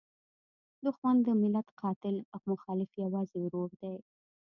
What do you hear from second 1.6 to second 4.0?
قاتل او مخالف یوازې ورور دی.